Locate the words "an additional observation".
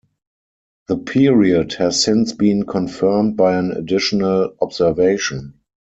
3.59-5.59